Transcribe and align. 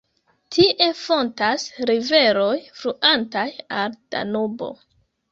Tie 0.55 0.85
fontas 0.99 1.65
riveroj 1.89 2.55
fluantaj 2.79 3.43
al 3.83 3.93
Danubo. 4.15 4.71